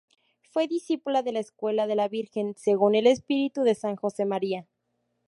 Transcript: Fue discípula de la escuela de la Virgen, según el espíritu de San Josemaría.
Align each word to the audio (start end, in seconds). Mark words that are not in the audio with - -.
Fue 0.51 0.67
discípula 0.67 1.21
de 1.21 1.31
la 1.31 1.37
escuela 1.41 1.85
de 1.85 1.93
la 1.93 2.07
Virgen, 2.07 2.55
según 2.57 2.95
el 2.95 3.05
espíritu 3.05 3.61
de 3.61 3.75
San 3.75 3.97
Josemaría. 3.97 4.67